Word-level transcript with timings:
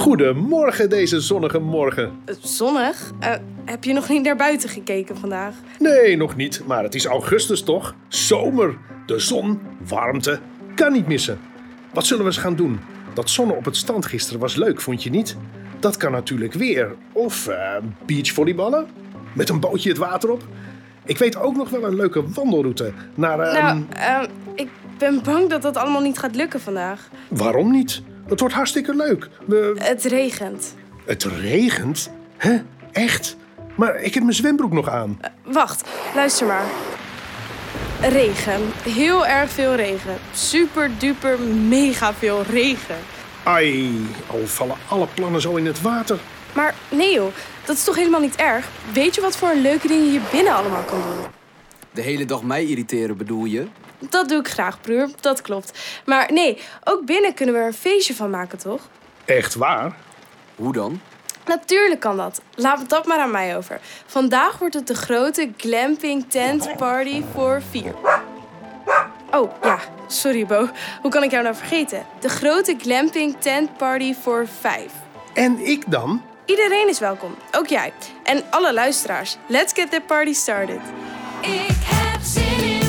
Goedemorgen 0.00 0.90
deze 0.90 1.20
zonnige 1.20 1.58
morgen. 1.58 2.12
Eh, 2.24 2.34
Zonnig? 2.40 3.10
Eh, 3.18 3.34
heb 3.64 3.84
je 3.84 3.92
nog 3.92 4.08
niet 4.08 4.22
naar 4.22 4.36
buiten 4.36 4.68
gekeken 4.68 5.16
vandaag? 5.16 5.54
Nee, 5.78 6.16
nog 6.16 6.36
niet, 6.36 6.62
maar 6.66 6.82
het 6.82 6.94
is 6.94 7.04
augustus 7.04 7.62
toch? 7.62 7.94
Zomer, 8.08 8.76
de 9.06 9.18
zon, 9.18 9.60
warmte, 9.88 10.38
kan 10.74 10.92
niet 10.92 11.06
missen. 11.06 11.38
Wat 11.92 12.06
zullen 12.06 12.24
we 12.24 12.30
eens 12.30 12.38
gaan 12.40 12.56
doen? 12.56 12.80
Dat 13.14 13.30
zonnen 13.30 13.56
op 13.56 13.64
het 13.64 13.76
strand 13.76 14.06
gisteren 14.06 14.40
was 14.40 14.54
leuk, 14.54 14.80
vond 14.80 15.02
je 15.02 15.10
niet? 15.10 15.36
Dat 15.80 15.96
kan 15.96 16.12
natuurlijk 16.12 16.52
weer. 16.52 16.94
Of 17.12 17.46
eh, 17.46 17.76
beachvolleyballen? 18.06 18.86
Met 19.32 19.48
een 19.48 19.60
bootje 19.60 19.88
het 19.88 19.98
water 19.98 20.30
op? 20.30 20.42
Ik 21.04 21.18
weet 21.18 21.36
ook 21.36 21.56
nog 21.56 21.68
wel 21.68 21.84
een 21.84 21.96
leuke 21.96 22.22
wandelroute 22.30 22.92
naar... 23.14 23.40
ehm, 23.40 23.64
Nou, 23.64 23.84
eh, 23.92 24.22
ik 24.54 24.68
ben 24.98 25.20
bang 25.24 25.48
dat 25.48 25.62
dat 25.62 25.76
allemaal 25.76 26.02
niet 26.02 26.18
gaat 26.18 26.34
lukken 26.36 26.60
vandaag. 26.60 27.08
Waarom 27.28 27.70
niet? 27.70 28.02
Het 28.30 28.40
wordt 28.40 28.54
hartstikke 28.54 28.94
leuk. 28.94 29.28
We... 29.46 29.74
Het 29.78 30.04
regent. 30.04 30.74
Het 31.04 31.24
regent? 31.24 32.10
Hè? 32.36 32.58
Echt? 32.92 33.36
Maar 33.74 34.00
ik 34.00 34.14
heb 34.14 34.22
mijn 34.22 34.34
zwembroek 34.34 34.72
nog 34.72 34.88
aan. 34.88 35.20
Wacht, 35.44 35.88
luister 36.14 36.46
maar. 36.46 36.64
Regen. 38.00 38.60
Heel 38.82 39.26
erg 39.26 39.50
veel 39.50 39.74
regen. 39.74 40.16
Super 40.32 40.90
duper 40.98 41.40
mega 41.68 42.14
veel 42.14 42.42
regen. 42.42 42.96
Ai, 43.42 43.92
al 44.26 44.46
vallen 44.46 44.76
alle 44.88 45.06
plannen 45.14 45.40
zo 45.40 45.56
in 45.56 45.66
het 45.66 45.80
water. 45.80 46.18
Maar 46.52 46.74
nee 46.88 47.14
joh, 47.14 47.32
dat 47.64 47.76
is 47.76 47.84
toch 47.84 47.96
helemaal 47.96 48.20
niet 48.20 48.36
erg? 48.36 48.68
Weet 48.92 49.14
je 49.14 49.20
wat 49.20 49.36
voor 49.36 49.54
leuke 49.54 49.88
dingen 49.88 50.12
je 50.12 50.20
binnen 50.32 50.54
allemaal 50.54 50.82
kan 50.82 51.02
doen? 51.02 51.26
De 51.90 52.02
hele 52.02 52.24
dag 52.24 52.42
mij 52.42 52.64
irriteren 52.64 53.16
bedoel 53.16 53.44
je? 53.44 53.66
Dat 54.00 54.28
doe 54.28 54.38
ik 54.38 54.48
graag, 54.48 54.80
broer. 54.80 55.08
Dat 55.20 55.42
klopt. 55.42 55.78
Maar 56.04 56.32
nee, 56.32 56.58
ook 56.84 57.04
binnen 57.04 57.34
kunnen 57.34 57.54
we 57.54 57.60
er 57.60 57.66
een 57.66 57.74
feestje 57.74 58.14
van 58.14 58.30
maken, 58.30 58.58
toch? 58.58 58.88
Echt 59.24 59.54
waar? 59.54 59.96
Hoe 60.54 60.72
dan? 60.72 61.00
Natuurlijk 61.46 62.00
kan 62.00 62.16
dat. 62.16 62.40
Laat 62.54 62.88
dat 62.88 63.06
maar 63.06 63.18
aan 63.18 63.30
mij 63.30 63.56
over. 63.56 63.80
Vandaag 64.06 64.58
wordt 64.58 64.74
het 64.74 64.86
de 64.86 64.94
grote 64.94 65.50
glamping 65.56 66.24
tent 66.28 66.76
party 66.76 67.22
voor 67.34 67.62
vier. 67.70 67.94
Oh, 69.30 69.52
ja. 69.62 69.78
Sorry, 70.06 70.46
Bo. 70.46 70.68
Hoe 71.02 71.10
kan 71.10 71.22
ik 71.22 71.30
jou 71.30 71.42
nou 71.42 71.54
vergeten? 71.54 72.06
De 72.20 72.28
grote 72.28 72.76
glamping 72.78 73.36
tent 73.38 73.76
party 73.76 74.14
voor 74.14 74.46
vijf. 74.60 74.92
En 75.34 75.66
ik 75.66 75.90
dan? 75.90 76.22
Iedereen 76.44 76.88
is 76.88 76.98
welkom. 76.98 77.34
Ook 77.52 77.66
jij. 77.66 77.92
En 78.22 78.42
alle 78.50 78.72
luisteraars. 78.72 79.36
Let's 79.46 79.72
get 79.72 79.90
the 79.90 80.02
party 80.06 80.32
started. 80.32 80.80
Ik 81.40 81.76
heb 81.84 82.20
zin 82.22 82.64
in 82.64 82.79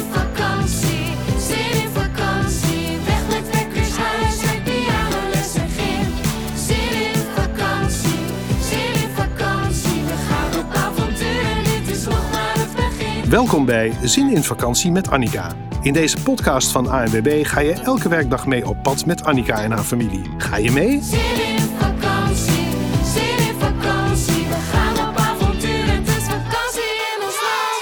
Welkom 13.32 13.66
bij 13.66 13.94
Zin 14.04 14.30
in 14.30 14.44
Vakantie 14.44 14.92
met 14.92 15.10
Annika. 15.10 15.56
In 15.82 15.94
deze 15.94 16.24
podcast 16.24 16.72
van 16.72 16.88
ANWB 16.88 17.46
ga 17.46 17.60
je 17.60 17.74
elke 17.74 18.10
werkdag 18.10 18.48
mee 18.48 18.68
op 18.68 18.84
pad 18.84 19.06
met 19.06 19.24
Annika 19.24 19.64
en 19.64 19.72
haar 19.72 19.84
familie. 19.84 20.24
Ga 20.38 20.58
je 20.58 20.72
mee? 20.72 21.02
Zin 21.02 21.20
in 21.20 21.60
vakantie, 21.60 22.68
zin 23.04 23.48
in 23.48 23.56
vakantie. 23.60 24.48
We 24.48 24.54
gaan 24.72 25.10
op 25.10 25.18
avontuur, 25.18 25.92
het 25.92 26.08
is 26.08 26.24
vakantie 26.24 26.82
in 26.84 27.24
ons 27.24 27.36
land. 27.42 27.82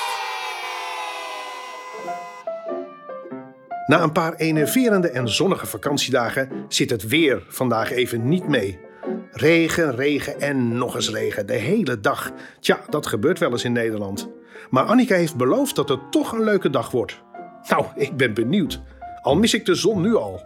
Na 3.87 4.01
een 4.01 4.11
paar 4.11 4.33
enerverende 4.33 5.09
en 5.09 5.29
zonnige 5.29 5.65
vakantiedagen 5.65 6.49
zit 6.67 6.89
het 6.89 7.07
weer 7.07 7.43
vandaag 7.47 7.91
even 7.91 8.27
niet 8.27 8.47
mee. 8.47 8.88
Regen, 9.31 9.95
regen 9.95 10.41
en 10.41 10.77
nog 10.77 10.95
eens 10.95 11.09
regen, 11.09 11.45
de 11.47 11.53
hele 11.53 11.99
dag. 11.99 12.31
Tja, 12.59 12.79
dat 12.89 13.07
gebeurt 13.07 13.39
wel 13.39 13.51
eens 13.51 13.63
in 13.63 13.71
Nederland. 13.71 14.29
Maar 14.69 14.83
Annika 14.83 15.15
heeft 15.15 15.35
beloofd 15.35 15.75
dat 15.75 15.89
het 15.89 16.11
toch 16.11 16.31
een 16.31 16.43
leuke 16.43 16.69
dag 16.69 16.91
wordt. 16.91 17.21
Nou, 17.69 17.85
ik 17.95 18.17
ben 18.17 18.33
benieuwd. 18.33 18.81
Al 19.21 19.35
mis 19.35 19.53
ik 19.53 19.65
de 19.65 19.75
zon 19.75 20.01
nu 20.01 20.15
al. 20.15 20.45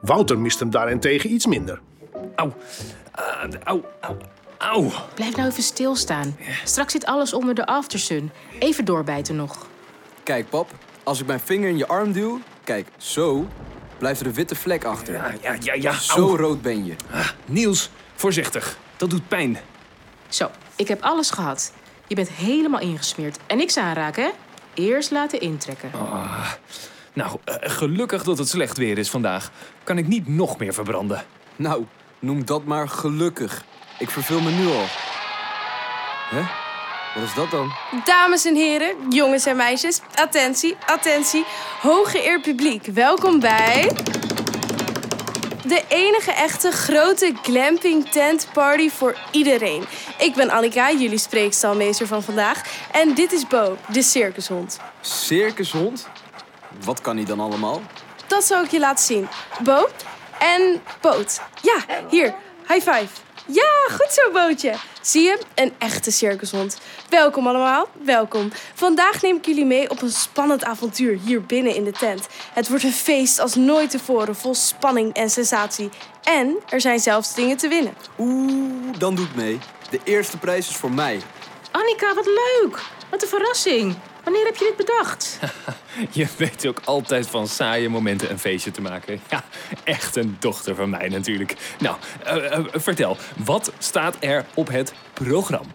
Wouter 0.00 0.38
mist 0.38 0.58
hem 0.58 0.70
daarentegen 0.70 1.32
iets 1.32 1.46
minder. 1.46 1.80
Au. 2.34 2.52
Ah, 3.10 3.50
au, 3.64 3.82
au, 4.00 4.16
au. 4.58 4.90
Blijf 5.14 5.36
nou 5.36 5.48
even 5.48 5.62
stilstaan. 5.62 6.36
Straks 6.64 6.92
zit 6.92 7.06
alles 7.06 7.32
onder 7.32 7.54
de 7.54 7.66
aftersun. 7.66 8.30
Even 8.58 8.84
doorbijten 8.84 9.36
nog. 9.36 9.66
Kijk 10.22 10.48
pap, 10.48 10.70
als 11.02 11.20
ik 11.20 11.26
mijn 11.26 11.40
vinger 11.40 11.68
in 11.68 11.76
je 11.76 11.86
arm 11.86 12.12
duw, 12.12 12.40
kijk, 12.64 12.86
zo, 12.96 13.46
blijft 13.98 14.20
er 14.20 14.26
een 14.26 14.34
witte 14.34 14.54
vlek 14.54 14.84
achter. 14.84 15.14
Ja, 15.14 15.32
ja, 15.42 15.56
ja, 15.60 15.74
ja. 15.74 15.92
Zo 15.92 16.36
rood 16.36 16.62
ben 16.62 16.84
je. 16.84 16.94
Ah, 17.10 17.28
Niels, 17.46 17.90
voorzichtig. 18.14 18.78
Dat 18.96 19.10
doet 19.10 19.28
pijn. 19.28 19.58
Zo, 20.28 20.50
ik 20.76 20.88
heb 20.88 21.02
alles 21.02 21.30
gehad. 21.30 21.72
Je 22.06 22.14
bent 22.14 22.28
helemaal 22.28 22.80
ingesmeerd. 22.80 23.38
En 23.46 23.56
niks 23.56 23.76
aanraken, 23.76 24.24
hè? 24.24 24.30
Eerst 24.74 25.10
laten 25.10 25.40
intrekken. 25.40 25.90
Nou, 27.12 27.38
eh, 27.44 27.54
gelukkig 27.60 28.22
dat 28.22 28.38
het 28.38 28.48
slecht 28.48 28.76
weer 28.76 28.98
is 28.98 29.10
vandaag. 29.10 29.50
Kan 29.84 29.98
ik 29.98 30.06
niet 30.06 30.28
nog 30.28 30.58
meer 30.58 30.74
verbranden. 30.74 31.24
Nou, 31.56 31.84
noem 32.18 32.44
dat 32.44 32.64
maar 32.64 32.88
gelukkig. 32.88 33.64
Ik 33.98 34.10
verveel 34.10 34.40
me 34.40 34.50
nu 34.50 34.66
al. 34.66 34.84
Hè? 36.30 36.42
Wat 37.14 37.22
is 37.22 37.34
dat 37.34 37.50
dan? 37.50 37.72
Dames 38.04 38.44
en 38.44 38.54
heren, 38.54 38.96
jongens 39.10 39.46
en 39.46 39.56
meisjes, 39.56 40.00
attentie, 40.14 40.76
attentie. 40.86 41.44
Hooggeëerd 41.80 42.42
publiek, 42.42 42.86
welkom 42.86 43.40
bij... 43.40 43.90
De 45.74 45.84
enige 45.88 46.32
echte 46.32 46.70
grote 46.72 47.34
glamping 47.42 48.10
tent 48.10 48.48
party 48.52 48.90
voor 48.90 49.16
iedereen. 49.30 49.84
Ik 50.18 50.34
ben 50.34 50.50
Annika, 50.50 50.92
jullie 50.92 51.18
spreekstalmeester 51.18 52.06
van 52.06 52.22
vandaag. 52.22 52.62
En 52.92 53.14
dit 53.14 53.32
is 53.32 53.46
Bo, 53.46 53.76
de 53.92 54.02
circushond. 54.02 54.78
Circushond? 55.00 56.08
Wat 56.84 57.00
kan 57.00 57.16
hij 57.16 57.24
dan 57.24 57.40
allemaal? 57.40 57.82
Dat 58.26 58.44
zal 58.44 58.64
ik 58.64 58.70
je 58.70 58.78
laten 58.78 59.04
zien. 59.04 59.28
Bo 59.62 59.88
en 60.38 60.82
Boot. 61.00 61.40
Ja, 61.62 61.76
hier, 62.10 62.34
high 62.68 62.90
five. 62.90 63.08
Ja, 63.46 63.94
goed 63.96 64.10
zo, 64.10 64.30
Bootje. 64.32 64.74
Zie 65.00 65.22
je? 65.22 65.38
Een 65.54 65.72
echte 65.78 66.10
circushond. 66.10 66.78
Welkom 67.08 67.46
allemaal, 67.46 67.88
welkom. 68.02 68.50
Vandaag 68.74 69.22
neem 69.22 69.36
ik 69.36 69.46
jullie 69.46 69.64
mee 69.64 69.90
op 69.90 70.02
een 70.02 70.10
spannend 70.10 70.64
avontuur 70.64 71.18
hier 71.24 71.42
binnen 71.42 71.74
in 71.74 71.84
de 71.84 71.92
tent. 71.92 72.26
Het 72.52 72.68
wordt 72.68 72.84
een 72.84 72.92
feest 72.92 73.38
als 73.38 73.54
nooit 73.54 73.90
tevoren, 73.90 74.36
vol 74.36 74.54
spanning 74.54 75.14
en 75.14 75.30
sensatie. 75.30 75.90
En 76.22 76.56
er 76.68 76.80
zijn 76.80 77.00
zelfs 77.00 77.34
dingen 77.34 77.56
te 77.56 77.68
winnen. 77.68 77.94
Oeh, 78.18 78.98
dan 78.98 79.14
doe 79.14 79.26
ik 79.26 79.34
mee. 79.34 79.58
De 79.90 80.00
eerste 80.04 80.38
prijs 80.38 80.68
is 80.68 80.76
voor 80.76 80.92
mij. 80.92 81.20
Annika, 81.70 82.14
wat 82.14 82.26
leuk! 82.26 82.82
Wat 83.10 83.22
een 83.22 83.28
verrassing. 83.28 83.96
Wanneer 84.24 84.44
heb 84.44 84.56
je 84.56 84.64
dit 84.64 84.86
bedacht? 84.86 85.38
Je 86.10 86.26
weet 86.36 86.66
ook 86.66 86.80
altijd 86.84 87.28
van 87.28 87.48
saaie 87.48 87.88
momenten 87.88 88.30
een 88.30 88.38
feestje 88.38 88.70
te 88.70 88.80
maken. 88.80 89.20
Ja, 89.28 89.44
echt 89.84 90.16
een 90.16 90.36
dochter 90.38 90.74
van 90.74 90.90
mij 90.90 91.08
natuurlijk. 91.08 91.54
Nou, 91.78 91.96
eh, 92.24 92.52
eh, 92.52 92.64
vertel, 92.72 93.16
wat 93.44 93.72
staat 93.78 94.16
er 94.20 94.44
op 94.54 94.68
het 94.68 94.92
programma? 95.12 95.72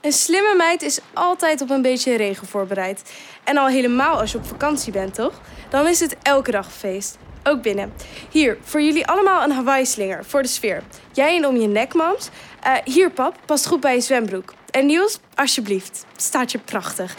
Een 0.00 0.12
slimme 0.12 0.54
meid 0.56 0.82
is 0.82 1.00
altijd 1.12 1.60
op 1.60 1.70
een 1.70 1.82
beetje 1.82 2.16
regen 2.16 2.46
voorbereid. 2.46 3.12
En 3.44 3.56
al 3.56 3.66
helemaal 3.66 4.20
als 4.20 4.32
je 4.32 4.38
op 4.38 4.46
vakantie 4.46 4.92
bent, 4.92 5.14
toch? 5.14 5.40
Dan 5.68 5.86
is 5.86 6.00
het 6.00 6.16
elke 6.22 6.50
dag 6.50 6.66
een 6.66 6.72
feest. 6.72 7.18
Ook 7.44 7.62
binnen. 7.62 7.92
Hier, 8.30 8.58
voor 8.62 8.82
jullie 8.82 9.06
allemaal 9.06 9.42
een 9.42 9.50
Hawaii-slinger 9.50 10.24
voor 10.24 10.42
de 10.42 10.48
sfeer. 10.48 10.82
Jij 11.12 11.36
een 11.36 11.46
om 11.46 11.56
je 11.56 11.66
nek, 11.66 11.94
mams. 11.94 12.28
Eh, 12.60 12.74
hier, 12.84 13.10
pap, 13.10 13.36
past 13.46 13.66
goed 13.66 13.80
bij 13.80 13.94
je 13.94 14.00
zwembroek. 14.00 14.54
En 14.70 14.86
Niels, 14.86 15.18
alsjeblieft. 15.34 16.04
Staat 16.16 16.52
je 16.52 16.58
prachtig. 16.58 17.14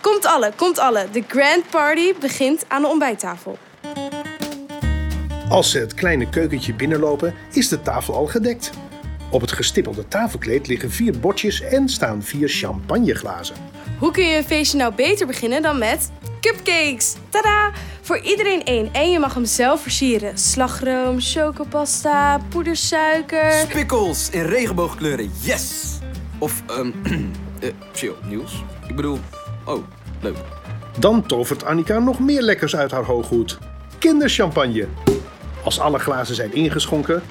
Komt 0.00 0.26
alle, 0.26 0.52
komt 0.56 0.78
alle. 0.78 1.06
De 1.12 1.24
grand 1.28 1.70
party 1.70 2.14
begint 2.20 2.64
aan 2.68 2.82
de 2.82 2.88
ontbijttafel. 2.88 3.58
Als 5.48 5.70
ze 5.70 5.78
het 5.78 5.94
kleine 5.94 6.28
keukentje 6.28 6.74
binnenlopen, 6.74 7.34
is 7.52 7.68
de 7.68 7.82
tafel 7.82 8.14
al 8.14 8.26
gedekt. 8.26 8.70
Op 9.30 9.40
het 9.40 9.52
gestippelde 9.52 10.08
tafelkleed 10.08 10.66
liggen 10.66 10.90
vier 10.90 11.18
bordjes 11.18 11.60
en 11.60 11.88
staan 11.88 12.22
vier 12.22 12.48
champagneglazen. 12.48 13.56
Hoe 13.98 14.10
kun 14.10 14.24
je 14.24 14.36
een 14.36 14.44
feestje 14.44 14.78
nou 14.78 14.94
beter 14.94 15.26
beginnen 15.26 15.62
dan 15.62 15.78
met 15.78 16.10
cupcakes? 16.40 17.14
Tada! 17.28 17.70
Voor 18.00 18.18
iedereen 18.18 18.64
één. 18.64 18.88
En 18.92 19.10
je 19.10 19.18
mag 19.18 19.34
hem 19.34 19.44
zelf 19.44 19.82
versieren. 19.82 20.38
Slagroom, 20.38 21.20
chocopasta, 21.20 22.38
poedersuiker. 22.48 23.52
Spikkels 23.52 24.30
in 24.30 24.42
regenboogkleuren, 24.42 25.30
yes! 25.40 25.98
Of, 26.38 26.62
ehm, 26.66 26.90
eh, 27.60 27.70
chill, 27.92 28.14
Niels. 28.28 28.62
Ik 28.88 28.96
bedoel, 28.96 29.18
oh, 29.68 29.84
leuk. 30.20 30.36
Dan 30.98 31.26
tovert 31.26 31.64
Annika 31.64 31.98
nog 31.98 32.18
meer 32.18 32.42
lekkers 32.42 32.76
uit 32.76 32.90
haar 32.90 33.04
hooghoed. 33.04 33.58
Kinderchampagne. 33.98 34.86
Als 35.64 35.80
alle 35.80 35.98
glazen 35.98 36.34
zijn 36.34 36.54
ingeschonken, 36.54 37.22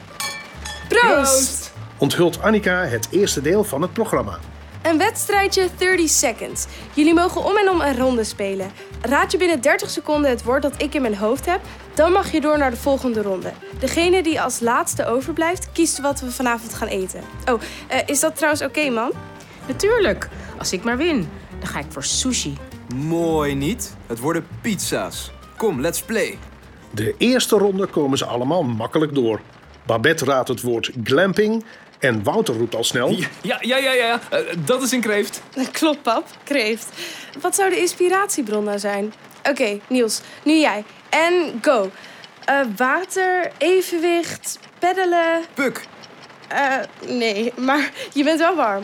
Proost! 0.87 1.71
onthult 1.97 2.41
Annika 2.41 2.85
het 2.85 3.07
eerste 3.11 3.41
deel 3.41 3.63
van 3.63 3.81
het 3.81 3.93
programma. 3.93 4.39
Een 4.81 4.97
wedstrijdje 4.97 5.69
30 5.77 6.09
seconds. 6.09 6.65
Jullie 6.93 7.13
mogen 7.13 7.43
om 7.43 7.57
en 7.57 7.69
om 7.69 7.81
een 7.81 7.97
ronde 7.97 8.23
spelen. 8.23 8.71
Raad 9.01 9.31
je 9.31 9.37
binnen 9.37 9.61
30 9.61 9.89
seconden 9.89 10.29
het 10.29 10.43
woord 10.43 10.61
dat 10.61 10.81
ik 10.81 10.93
in 10.93 11.01
mijn 11.01 11.17
hoofd 11.17 11.45
heb, 11.45 11.61
Dan 11.93 12.11
mag 12.11 12.31
je 12.31 12.41
door 12.41 12.57
naar 12.57 12.71
de 12.71 12.77
volgende 12.77 13.21
ronde. 13.21 13.51
Degene 13.79 14.23
die 14.23 14.41
als 14.41 14.59
laatste 14.59 15.05
overblijft, 15.05 15.71
kiest 15.71 15.99
wat 16.01 16.19
we 16.19 16.31
vanavond 16.31 16.73
gaan 16.73 16.87
eten. 16.87 17.21
Oh, 17.45 17.61
eh, 17.87 17.99
is 18.05 18.19
dat 18.19 18.35
trouwens 18.35 18.63
oké, 18.63 18.89
man? 18.89 19.11
Natuurlijk. 19.67 20.29
Als 20.57 20.73
ik 20.73 20.83
maar 20.83 20.97
win, 20.97 21.29
dan 21.59 21.67
ga 21.67 21.79
ik 21.79 21.85
voor 21.89 22.03
sushi. 22.03 22.57
Mooi 22.95 23.55
niet. 23.55 23.95
Het 24.05 24.19
worden 24.19 24.47
pizza's. 24.61 25.31
Kom, 25.57 25.81
let's 25.81 26.01
play. 26.01 26.37
De 26.91 27.15
eerste 27.17 27.57
ronde 27.57 27.85
komen 27.85 28.17
ze 28.17 28.25
allemaal 28.25 28.63
makkelijk 28.63 29.15
door. 29.15 29.41
Babette 29.85 30.25
raadt 30.25 30.47
het 30.47 30.61
woord 30.61 30.91
glamping 31.03 31.63
en 31.99 32.23
Wouter 32.23 32.55
roept 32.57 32.75
al 32.75 32.83
snel... 32.83 33.09
Ja, 33.09 33.27
ja, 33.41 33.57
ja, 33.61 33.77
ja. 33.77 33.93
ja. 33.93 34.19
Eh, 34.29 34.39
dat 34.65 34.81
is 34.81 34.91
een 34.91 35.01
kreeft. 35.01 35.41
Klopt, 35.71 36.01
pap. 36.01 36.27
Kreeft. 36.43 36.87
Wat 37.41 37.55
zou 37.55 37.69
de 37.69 37.79
inspiratiebron 37.79 38.63
nou 38.63 38.79
zijn? 38.79 39.13
Oké, 39.49 39.79
Niels, 39.87 40.21
nu 40.43 40.53
jij. 40.53 40.83
En 41.09 41.59
go. 41.61 41.91
Eh, 42.45 42.59
water, 42.75 43.51
evenwicht, 43.57 44.59
peddelen. 44.79 45.43
Puk. 45.53 45.85
Eh, 46.47 46.73
nee, 47.07 47.53
maar 47.55 47.91
je 48.13 48.23
bent 48.23 48.39
wel 48.39 48.55
warm. 48.55 48.83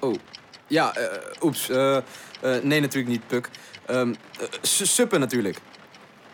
Oh. 0.00 0.14
Ja, 0.68 0.94
eh, 0.94 1.04
oeps. 1.42 1.68
Eh, 1.68 1.96
eh, 1.96 2.02
nee, 2.62 2.80
natuurlijk 2.80 3.08
niet, 3.08 3.26
Puk. 3.26 3.50
Su- 4.62 4.86
suppen 4.86 5.20
natuurlijk. 5.20 5.58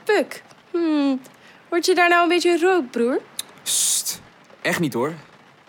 Puk. 0.05 0.43
Hmm. 0.71 1.21
Word 1.69 1.87
je 1.87 1.95
daar 1.95 2.09
nou 2.09 2.23
een 2.23 2.29
beetje 2.29 2.59
rood, 2.59 2.91
broer? 2.91 3.21
Sst. 3.63 4.21
Echt 4.63 4.81
niet 4.81 4.93
hoor. 4.95 5.13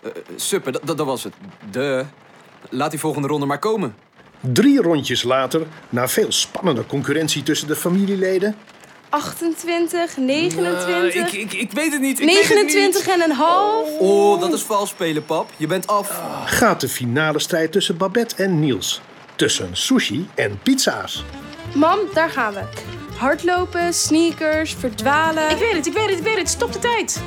Eh, 0.02 0.10
suppen, 0.36 0.72
dat, 0.72 0.82
dat, 0.84 0.96
dat 0.96 1.06
was 1.06 1.24
het. 1.24 1.34
De. 1.70 2.04
Laat 2.70 2.90
die 2.90 3.00
volgende 3.00 3.28
ronde 3.28 3.46
maar 3.46 3.58
komen. 3.58 3.96
Drie 4.40 4.82
rondjes 4.82 5.22
later, 5.22 5.66
na 5.88 6.08
veel 6.08 6.32
spannende 6.32 6.86
concurrentie 6.86 7.42
tussen 7.42 7.68
de 7.68 7.76
familieleden... 7.76 8.56
28, 9.08 10.16
29, 10.16 11.14
Eh, 11.14 11.14
ik, 11.14 11.32
ik, 11.32 11.52
ik 11.52 11.72
weet 11.72 11.92
het 11.92 12.00
niet. 12.00 12.20
Ik 12.20 12.26
weet 12.26 12.48
het 12.48 12.48
29 12.48 13.06
en 13.08 13.20
een 13.20 13.30
half. 13.32 13.88
Oh, 13.98 14.40
dat 14.40 14.52
is 14.52 14.62
vals 14.62 14.88
spelen, 14.90 15.24
pap. 15.24 15.50
Je 15.56 15.66
bent 15.66 15.86
af. 15.86 16.20
gaat 16.46 16.80
de 16.80 16.88
finale 16.88 17.38
strijd 17.38 17.72
tussen 17.72 17.96
Babette 17.96 18.34
en 18.42 18.60
Niels. 18.60 19.00
Tussen 19.36 19.68
sushi 19.72 20.28
en 20.34 20.58
pizza's. 20.62 21.24
Mam, 21.74 21.98
daar 22.14 22.30
gaan 22.30 22.52
we. 22.54 22.60
Hardlopen, 23.18 23.94
sneakers, 23.94 24.74
verdwalen. 24.78 25.50
Ik 25.50 25.56
weet 25.58 25.72
het, 25.72 25.86
ik 25.86 25.92
weet 25.92 26.08
het, 26.08 26.18
ik 26.18 26.24
weet 26.24 26.38
het. 26.38 26.48
Stop 26.48 26.72
de 26.72 26.78
tijd. 26.78 27.20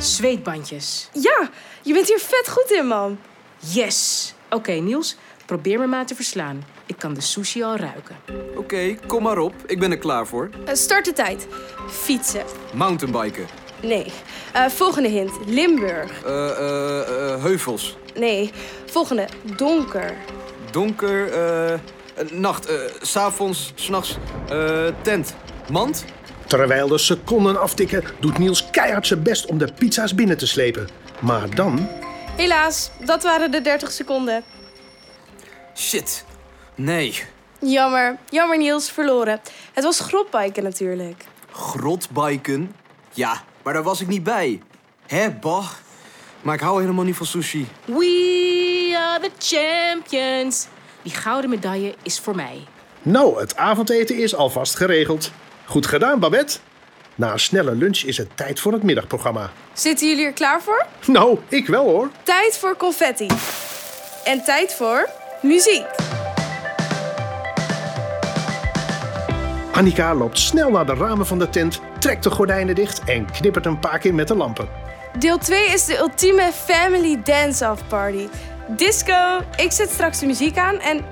Zweetbandjes. 0.00 1.08
Ja, 1.12 1.50
je 1.82 1.92
bent 1.92 2.08
hier 2.08 2.18
vet 2.18 2.48
goed 2.48 2.70
in, 2.70 2.86
mam. 2.86 3.18
Yes. 3.58 4.34
Oké, 4.50 4.72
Niels, 4.72 5.16
probeer 5.52 5.78
me 5.78 5.86
maar 5.86 6.06
te 6.06 6.14
verslaan. 6.14 6.64
Ik 6.86 6.98
kan 6.98 7.14
de 7.14 7.20
sushi 7.20 7.62
al 7.62 7.76
ruiken. 7.76 8.16
Oké, 8.56 8.96
kom 9.06 9.22
maar 9.22 9.38
op. 9.38 9.54
Ik 9.66 9.78
ben 9.78 9.90
er 9.90 9.98
klaar 9.98 10.26
voor. 10.26 10.50
Eh, 10.64 10.74
start 10.74 11.04
de 11.04 11.12
tijd. 11.12 11.46
Fietsen. 11.88 12.42
Mountainbiken. 12.74 13.46
Nee. 13.82 14.12
Eh, 14.52 14.66
volgende 14.66 15.08
hint. 15.08 15.30
Limburg. 15.46 16.24
Eh, 16.24 16.50
eh, 16.50 17.00
eh, 17.32 17.42
heuvels. 17.42 17.96
Nee. 18.14 18.50
Volgende. 18.86 19.28
Donker. 19.56 20.14
Donker. 20.70 21.30
nacht. 22.30 22.66
eh, 22.66 22.74
s 23.02 23.10
S'avonds. 23.10 23.72
S'nachts. 23.74 24.18
eh 24.48 24.86
tent. 25.02 25.34
Mand. 25.70 26.04
Terwijl 26.46 26.88
de 26.88 26.98
seconden 26.98 27.60
aftikken, 27.60 28.04
doet 28.20 28.38
Niels 28.38 28.70
keihard 28.70 29.06
zijn 29.06 29.22
best 29.22 29.46
om 29.46 29.58
de 29.58 29.72
pizza's 29.78 30.14
binnen 30.14 30.38
te 30.38 30.46
slepen. 30.46 30.88
Maar 31.20 31.54
dan... 31.54 31.88
Helaas, 32.36 32.90
dat 33.04 33.22
waren 33.22 33.50
de 33.50 33.60
30 33.60 33.90
seconden. 33.90 34.42
Shit. 35.76 36.24
Nee. 36.74 37.22
Jammer. 37.58 38.18
Jammer, 38.30 38.58
Niels. 38.58 38.90
Verloren. 38.90 39.40
Het 39.72 39.84
was 39.84 40.00
grotbiken 40.00 40.62
natuurlijk. 40.62 41.24
Grotbiken? 41.50 42.74
Ja, 43.12 43.42
maar 43.62 43.72
daar 43.72 43.82
was 43.82 44.00
ik 44.00 44.08
niet 44.08 44.22
bij. 44.22 44.62
Hè, 45.06 45.30
bah. 45.30 45.66
Maar 46.42 46.54
ik 46.54 46.60
hou 46.60 46.80
helemaal 46.80 47.04
niet 47.04 47.16
van 47.16 47.26
sushi. 47.26 47.68
We 47.84 48.94
are 48.96 49.20
the 49.20 49.30
champions. 49.56 50.66
Die 51.02 51.12
gouden 51.12 51.50
medaille 51.50 51.94
is 52.02 52.18
voor 52.20 52.36
mij. 52.36 52.66
Nou, 53.02 53.40
het 53.40 53.56
avondeten 53.56 54.16
is 54.16 54.34
alvast 54.34 54.76
geregeld. 54.76 55.30
Goed 55.64 55.86
gedaan, 55.86 56.20
Babette. 56.20 56.58
Na 57.14 57.32
een 57.32 57.40
snelle 57.40 57.74
lunch 57.74 57.98
is 57.98 58.16
het 58.16 58.36
tijd 58.36 58.60
voor 58.60 58.72
het 58.72 58.82
middagprogramma. 58.82 59.50
Zitten 59.72 60.08
jullie 60.08 60.24
er 60.24 60.32
klaar 60.32 60.62
voor? 60.62 60.86
Nou, 61.06 61.38
ik 61.48 61.66
wel 61.66 61.84
hoor. 61.84 62.10
Tijd 62.22 62.58
voor 62.58 62.76
confetti. 62.76 63.26
En 64.24 64.44
tijd 64.44 64.74
voor 64.74 65.08
muziek. 65.42 65.86
Annika 69.72 70.14
loopt 70.14 70.38
snel 70.38 70.70
naar 70.70 70.86
de 70.86 70.94
ramen 70.94 71.26
van 71.26 71.38
de 71.38 71.48
tent, 71.48 71.80
trekt 71.98 72.22
de 72.22 72.30
gordijnen 72.30 72.74
dicht 72.74 73.04
en 73.04 73.30
knippert 73.30 73.66
een 73.66 73.78
paar 73.78 73.98
keer 73.98 74.14
met 74.14 74.28
de 74.28 74.36
lampen. 74.36 74.68
Deel 75.18 75.38
2 75.38 75.66
is 75.66 75.84
de 75.84 75.98
ultieme 75.98 76.50
family 76.52 77.20
dance-off 77.24 77.82
party. 77.88 78.28
Disco, 78.68 79.40
ik 79.56 79.72
zet 79.72 79.90
straks 79.90 80.18
de 80.18 80.26
muziek 80.26 80.56
aan 80.56 80.80
en... 80.80 81.04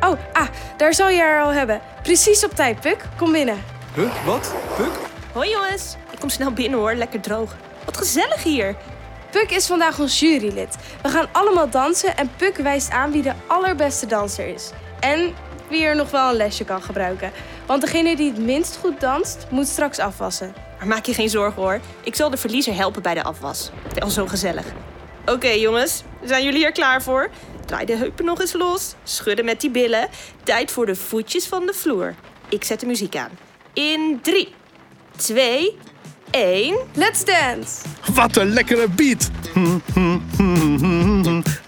Oh, 0.00 0.18
ah, 0.32 0.46
daar 0.76 0.94
zal 0.94 1.08
je 1.08 1.20
haar 1.20 1.42
al 1.42 1.52
hebben. 1.52 1.80
Precies 2.02 2.44
op 2.44 2.50
tijd, 2.50 2.80
Puk. 2.80 3.08
Kom 3.16 3.32
binnen. 3.32 3.56
Huh? 3.94 4.24
Wat? 4.24 4.54
Puk? 4.76 4.92
Hoi 5.32 5.50
jongens, 5.50 5.96
ik 6.10 6.18
kom 6.18 6.28
snel 6.28 6.52
binnen 6.52 6.78
hoor, 6.78 6.94
lekker 6.94 7.20
droog. 7.20 7.56
Wat 7.84 7.96
gezellig 7.96 8.42
hier. 8.42 8.76
Puk 9.36 9.50
is 9.50 9.66
vandaag 9.66 9.98
ons 9.98 10.20
jurylid. 10.20 10.76
We 11.02 11.08
gaan 11.08 11.28
allemaal 11.32 11.70
dansen 11.70 12.16
en 12.16 12.30
Puk 12.36 12.56
wijst 12.56 12.90
aan 12.90 13.10
wie 13.10 13.22
de 13.22 13.32
allerbeste 13.46 14.06
danser 14.06 14.46
is. 14.46 14.70
En 15.00 15.34
wie 15.68 15.84
er 15.84 15.96
nog 15.96 16.10
wel 16.10 16.30
een 16.30 16.36
lesje 16.36 16.64
kan 16.64 16.82
gebruiken. 16.82 17.32
Want 17.66 17.80
degene 17.80 18.16
die 18.16 18.30
het 18.30 18.38
minst 18.38 18.76
goed 18.76 19.00
danst, 19.00 19.46
moet 19.50 19.66
straks 19.66 19.98
afwassen. 19.98 20.54
Maar 20.78 20.86
maak 20.86 21.06
je 21.06 21.14
geen 21.14 21.28
zorgen 21.28 21.62
hoor, 21.62 21.80
ik 22.02 22.14
zal 22.14 22.30
de 22.30 22.36
verliezer 22.36 22.74
helpen 22.74 23.02
bij 23.02 23.14
de 23.14 23.22
afwas. 23.22 23.70
Wel 23.94 24.10
zo 24.10 24.26
gezellig. 24.26 24.64
Oké 25.26 25.50
jongens, 25.50 26.02
zijn 26.24 26.44
jullie 26.44 26.64
er 26.64 26.72
klaar 26.72 27.02
voor? 27.02 27.30
Draai 27.66 27.86
de 27.86 27.96
heupen 27.96 28.24
nog 28.24 28.40
eens 28.40 28.52
los, 28.52 28.94
schudden 29.04 29.44
met 29.44 29.60
die 29.60 29.70
billen. 29.70 30.08
Tijd 30.42 30.70
voor 30.70 30.86
de 30.86 30.94
voetjes 30.94 31.46
van 31.46 31.66
de 31.66 31.74
vloer. 31.74 32.14
Ik 32.48 32.64
zet 32.64 32.80
de 32.80 32.86
muziek 32.86 33.16
aan. 33.16 33.38
In 33.72 34.18
3, 34.22 34.54
2, 35.16 35.78
1. 36.30 36.76
Let's 36.94 37.24
dance! 37.24 37.74
Wat 38.14 38.36
een 38.36 38.48
lekkere 38.48 38.88
beat. 38.88 39.30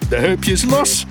De 0.09 0.15
heupjes 0.15 0.63
los. 0.65 1.05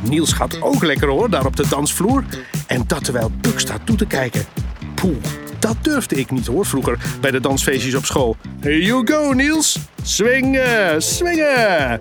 Niels 0.00 0.32
gaat 0.32 0.62
ook 0.62 0.82
lekker 0.82 1.08
hoor, 1.08 1.30
daar 1.30 1.46
op 1.46 1.56
de 1.56 1.68
dansvloer. 1.68 2.24
En 2.66 2.84
dat 2.86 3.04
terwijl 3.04 3.30
Puk 3.40 3.60
staat 3.60 3.86
toe 3.86 3.96
te 3.96 4.06
kijken. 4.06 4.44
Poeh, 4.94 5.16
dat 5.58 5.76
durfde 5.82 6.14
ik 6.14 6.30
niet 6.30 6.46
hoor 6.46 6.66
vroeger 6.66 6.98
bij 7.20 7.30
de 7.30 7.40
dansfeestjes 7.40 7.94
op 7.94 8.04
school. 8.04 8.36
Here 8.60 8.82
you 8.84 9.06
go 9.06 9.32
Niels. 9.32 9.78
Swingen, 10.02 11.02
swingen. 11.02 12.00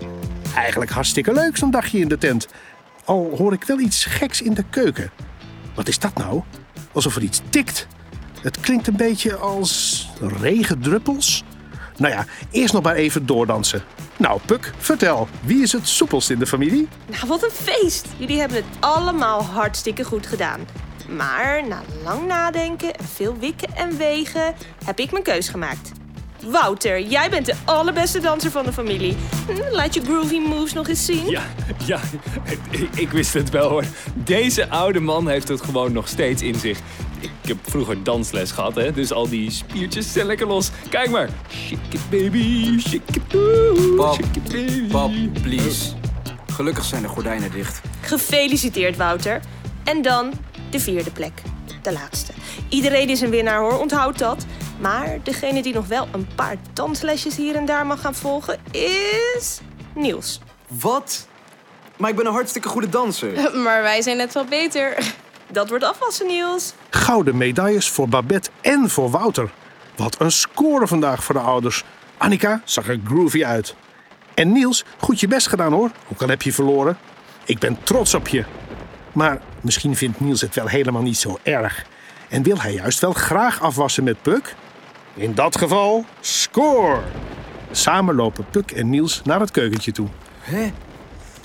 Eigenlijk 0.56 0.92
hartstikke 0.92 1.34
leuk 1.34 1.58
zo'n 1.58 1.72
dagje 1.72 2.00
in 2.00 2.08
de 2.08 2.18
tent. 2.18 2.48
Al 3.06 3.34
hoor 3.38 3.54
ik 3.54 3.64
wel 3.64 3.80
iets 3.80 4.06
geks 4.06 4.42
in 4.42 4.54
de 4.54 4.64
keuken. 4.70 5.12
Wat 5.76 5.88
is 5.88 6.00
dat 6.00 6.18
nou? 6.18 6.42
Alsof 6.92 7.16
er 7.16 7.22
iets 7.22 7.42
tikt. 7.50 7.88
Het 8.42 8.60
klinkt 8.60 8.88
een 8.88 8.96
beetje 8.96 9.36
als 9.36 10.08
regendruppels. 10.40 11.44
Nou 11.98 12.14
ja, 12.14 12.26
eerst 12.52 12.74
nog 12.74 12.84
maar 12.84 12.96
even 12.96 13.26
doordansen. 13.26 13.84
Nou, 14.18 14.40
Puk, 14.46 14.74
vertel. 14.78 15.28
Wie 15.42 15.62
is 15.62 15.72
het 15.72 15.88
soepelst 15.88 16.30
in 16.30 16.40
de 16.40 16.48
familie? 16.48 16.88
Nou, 17.06 17.28
wat 17.28 17.44
een 17.44 17.52
feest! 17.52 18.08
Jullie 18.18 18.40
hebben 18.40 18.58
het 18.58 18.66
allemaal 18.80 19.44
hartstikke 19.44 20.04
goed 20.04 20.28
gedaan. 20.28 20.60
Maar 21.10 21.68
na 21.68 21.82
lang 22.04 22.28
nadenken 22.28 22.94
en 22.96 23.06
veel 23.06 23.38
wikken 23.40 23.76
en 23.76 23.98
wegen 23.98 24.54
heb 24.86 25.00
ik 25.00 25.12
mijn 25.12 25.24
keus 25.24 25.50
gemaakt. 25.50 25.92
Wouter, 26.46 27.02
jij 27.02 27.30
bent 27.30 27.46
de 27.46 27.56
allerbeste 27.66 28.20
danser 28.20 28.52
van 28.52 28.66
de 28.66 28.74
familie. 28.74 29.16
Hm, 29.46 29.74
Laat 29.76 29.94
je 29.94 30.02
groovy 30.02 30.38
moves 30.38 30.74
nog 30.74 30.88
eens 30.88 31.06
zien. 31.06 31.30
Ja, 31.30 31.44
ja 31.86 32.00
ik, 32.70 32.90
ik 32.96 33.10
wist 33.12 33.34
het 33.34 33.50
wel 33.50 33.70
hoor. 33.70 33.84
Deze 34.14 34.70
oude 34.70 35.00
man 35.00 35.28
heeft 35.28 35.48
het 35.48 35.62
gewoon 35.62 35.92
nog 35.92 36.08
steeds 36.08 36.42
in 36.42 36.56
zich. 36.56 36.80
Ik 37.22 37.32
heb 37.48 37.58
vroeger 37.62 38.04
dansles 38.04 38.52
gehad, 38.52 38.76
hè, 38.76 38.92
dus 38.92 39.12
al 39.12 39.30
die 39.30 39.52
spiertjes 39.52 40.14
zijn 40.14 40.26
lekker 40.26 40.48
los. 40.48 40.70
Kijk 40.90 41.10
maar. 41.10 41.30
Shake 41.50 41.82
it 41.90 42.10
baby, 42.10 42.80
shake 42.80 43.14
it 43.14 43.28
boo, 43.28 43.96
Pap, 43.96 44.14
shake 44.14 44.40
it 44.40 44.44
baby. 44.44 44.88
Pap, 44.88 45.12
please. 45.42 45.92
Gelukkig 46.52 46.84
zijn 46.86 47.02
de 47.02 47.08
gordijnen 47.08 47.52
dicht. 47.52 47.82
Gefeliciteerd, 48.02 48.98
Wouter. 48.98 49.40
En 49.84 50.02
dan 50.02 50.34
de 50.70 50.80
vierde 50.80 51.12
plek. 51.12 51.42
De 51.82 51.92
laatste. 51.92 52.32
Iedereen 52.70 53.10
is 53.10 53.22
een 53.22 53.30
winnaar 53.30 53.60
hoor, 53.60 53.80
onthoud 53.80 54.18
dat. 54.20 54.46
Maar 54.80 55.18
degene 55.24 55.62
die 55.62 55.74
nog 55.74 55.88
wel 55.88 56.08
een 56.12 56.28
paar 56.36 56.56
danslesjes 56.74 57.36
hier 57.36 57.56
en 57.56 57.66
daar 57.66 57.86
mag 57.86 58.02
gaan 58.02 58.16
volgen 58.16 58.60
is. 58.72 59.60
Niels. 59.96 60.40
Wat? 60.68 61.28
Maar 61.98 62.10
ik 62.10 62.16
ben 62.16 62.26
een 62.26 62.34
hartstikke 62.34 62.68
goede 62.68 62.90
danser. 62.90 63.52
Maar 63.64 63.82
wij 63.82 64.02
zijn 64.02 64.18
net 64.18 64.34
wat 64.34 64.50
beter. 64.50 65.14
Dat 65.52 65.70
wordt 65.70 65.84
afwassen, 65.84 66.28
Niels. 66.28 66.74
Gouden 66.90 67.38
medailles 67.38 67.90
voor 67.90 68.08
Babette 68.08 68.50
en 68.62 68.90
voor 68.90 69.10
Wouter. 69.10 69.50
Wat 69.96 70.20
een 70.20 70.32
score 70.32 70.88
vandaag 70.88 71.24
voor 71.24 71.36
de 71.36 71.42
ouders. 71.42 71.84
Annika 72.18 72.62
zag 72.66 72.88
er 72.88 73.00
groovy 73.06 73.46
uit. 73.46 73.76
En 74.34 74.52
Niels, 74.52 74.86
goed 74.98 75.20
je 75.20 75.28
best 75.28 75.48
gedaan 75.48 75.74
hoor, 75.74 75.92
ook 76.12 76.22
al 76.22 76.28
heb 76.28 76.42
je 76.42 76.54
verloren. 76.54 76.98
Ik 77.46 77.60
ben 77.60 77.84
trots 77.84 78.14
op 78.14 78.28
je. 78.28 78.46
Maar 79.12 79.42
misschien 79.62 79.96
vindt 79.96 80.20
Niels 80.20 80.42
het 80.42 80.56
wel 80.56 80.68
helemaal 80.68 81.02
niet 81.02 81.18
zo 81.18 81.40
erg. 81.44 81.86
En 82.30 82.44
wil 82.44 82.62
hij 82.62 82.74
juist 82.74 83.00
wel 83.00 83.14
graag 83.14 83.62
afwassen 83.62 84.04
met 84.04 84.22
Puk? 84.22 84.56
In 85.14 85.34
dat 85.34 85.58
geval, 85.58 86.06
score! 86.20 87.02
Samen 87.72 88.16
lopen 88.16 88.46
Puk 88.52 88.72
en 88.72 88.90
Niels 88.90 89.22
naar 89.24 89.40
het 89.40 89.52
keukentje 89.52 89.92
toe. 89.92 90.08
Hé? 90.40 90.74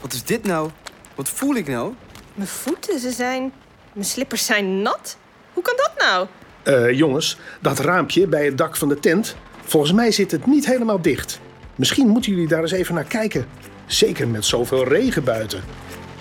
Wat 0.00 0.12
is 0.12 0.24
dit 0.24 0.44
nou? 0.44 0.70
Wat 1.14 1.28
voel 1.28 1.54
ik 1.54 1.68
nou? 1.68 1.94
Mijn 2.34 2.48
voeten, 2.48 2.98
ze 2.98 3.10
zijn... 3.10 3.52
Mijn 3.96 4.08
slippers 4.08 4.46
zijn 4.46 4.82
nat. 4.82 5.16
Hoe 5.52 5.62
kan 5.62 5.74
dat 5.76 5.92
nou? 5.98 6.26
Eh, 6.62 6.98
jongens, 6.98 7.38
dat 7.60 7.78
raampje 7.78 8.26
bij 8.26 8.44
het 8.44 8.58
dak 8.58 8.76
van 8.76 8.88
de 8.88 8.98
tent, 8.98 9.36
volgens 9.64 9.92
mij 9.92 10.10
zit 10.10 10.30
het 10.30 10.46
niet 10.46 10.66
helemaal 10.66 11.02
dicht. 11.02 11.40
Misschien 11.74 12.08
moeten 12.08 12.32
jullie 12.32 12.48
daar 12.48 12.60
eens 12.60 12.72
even 12.72 12.94
naar 12.94 13.04
kijken. 13.04 13.46
Zeker 13.86 14.28
met 14.28 14.44
zoveel 14.44 14.88
regen 14.88 15.24
buiten. 15.24 15.60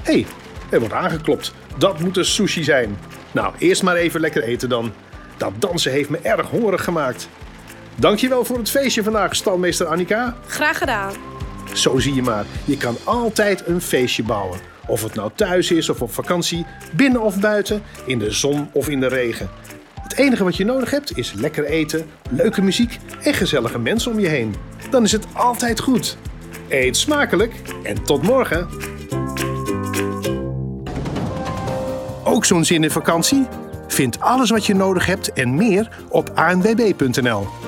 Hé, 0.04 0.14
hey, 0.14 0.26
er 0.70 0.80
wordt 0.80 0.94
aangeklopt. 0.94 1.54
Dat 1.78 2.00
moet 2.00 2.18
een 2.18 2.26
sushi 2.26 2.64
zijn. 2.64 2.98
Nou, 3.32 3.54
eerst 3.58 3.84
maar 3.84 3.96
even 3.96 4.20
lekker 4.20 4.44
eten 4.44 4.70
dan. 4.70 4.94
Dat 5.38 5.52
dansen 5.60 5.92
heeft 5.92 6.10
me 6.10 6.18
erg 6.18 6.50
hongerig 6.50 6.84
gemaakt. 6.84 7.30
Dankjewel 7.96 8.46
voor 8.46 8.58
het 8.58 8.70
feestje 8.70 9.04
vandaag, 9.04 9.36
stalmeester 9.36 9.86
Annika. 9.86 10.36
Graag 10.48 10.78
gedaan. 10.78 11.14
Zo 11.74 12.00
zie 12.00 12.14
je 12.14 12.22
maar, 12.22 12.46
je 12.66 12.78
kan 12.78 12.98
altijd 13.04 13.68
een 13.68 13.82
feestje 13.82 14.24
bouwen. 14.24 14.75
Of 14.88 15.04
het 15.04 15.16
nou 15.16 15.32
thuis 15.36 15.72
is 15.72 15.90
of 15.90 16.02
op 16.02 16.14
vakantie, 16.14 16.66
binnen 16.96 17.22
of 17.22 17.40
buiten, 17.40 17.82
in 18.06 18.20
de 18.20 18.32
zon 18.32 18.70
of 18.72 18.90
in 18.90 19.00
de 19.00 19.08
regen. 19.08 19.50
Het 20.02 20.18
enige 20.18 20.44
wat 20.44 20.56
je 20.56 20.66
nodig 20.66 20.92
hebt 20.92 21.18
is 21.18 21.34
lekker 21.34 21.66
eten, 21.66 22.06
leuke 22.30 22.62
muziek 22.62 23.00
en 23.22 23.34
gezellige 23.34 23.80
mensen 23.80 24.12
om 24.12 24.20
je 24.20 24.28
heen. 24.28 24.56
Dan 24.90 25.04
is 25.04 25.12
het 25.12 25.26
altijd 25.34 25.80
goed. 25.80 26.18
Eet 26.70 26.98
smakelijk 26.98 27.54
en 27.84 28.04
tot 28.04 28.22
morgen. 28.22 28.68
Ook 32.24 32.46
zo'n 32.46 32.66
zin 32.66 32.84
in 32.84 32.92
vakantie? 32.92 33.48
Vind 33.88 34.20
alles 34.20 34.50
wat 34.50 34.66
je 34.66 34.76
nodig 34.76 35.06
hebt 35.06 35.34
en 35.34 35.56
meer 35.56 35.90
op 36.10 36.32
anwb.nl. 36.36 37.65